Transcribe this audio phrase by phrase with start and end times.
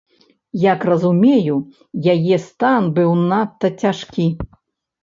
[0.63, 1.59] Як разумею,
[2.15, 4.27] яе стан быў надта цяжкі.